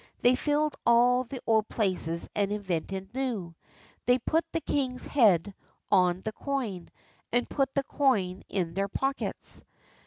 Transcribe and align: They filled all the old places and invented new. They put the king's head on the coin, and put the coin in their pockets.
They 0.23 0.33
filled 0.33 0.73
all 0.83 1.23
the 1.25 1.39
old 1.45 1.69
places 1.69 2.27
and 2.33 2.51
invented 2.51 3.13
new. 3.13 3.53
They 4.07 4.17
put 4.17 4.43
the 4.51 4.59
king's 4.59 5.05
head 5.05 5.53
on 5.91 6.21
the 6.23 6.31
coin, 6.33 6.89
and 7.31 7.47
put 7.47 7.75
the 7.75 7.83
coin 7.83 8.41
in 8.49 8.73
their 8.73 8.87
pockets. 8.87 9.63